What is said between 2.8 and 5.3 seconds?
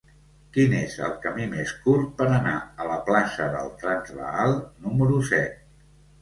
la plaça del Transvaal número